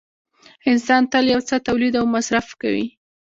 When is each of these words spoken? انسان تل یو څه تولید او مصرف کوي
انسان 0.69 1.01
تل 1.11 1.25
یو 1.33 1.41
څه 1.49 1.55
تولید 1.67 1.93
او 1.99 2.05
مصرف 2.15 2.47
کوي 2.61 2.85